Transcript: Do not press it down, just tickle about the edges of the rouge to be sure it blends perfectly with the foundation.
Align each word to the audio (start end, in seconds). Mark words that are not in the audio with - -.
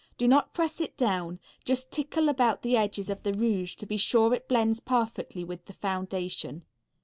Do 0.17 0.27
not 0.27 0.55
press 0.55 0.81
it 0.81 0.97
down, 0.97 1.39
just 1.63 1.91
tickle 1.91 2.27
about 2.27 2.63
the 2.63 2.75
edges 2.75 3.07
of 3.11 3.21
the 3.21 3.33
rouge 3.33 3.75
to 3.75 3.85
be 3.85 3.97
sure 3.97 4.33
it 4.33 4.47
blends 4.47 4.79
perfectly 4.79 5.43
with 5.43 5.65
the 5.65 5.73
foundation. 5.73 6.65